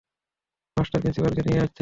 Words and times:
Master 0.77 0.99
প্রিন্সিপালকে 1.01 1.41
নিয়ে 1.47 1.61
আসছে! 1.63 1.79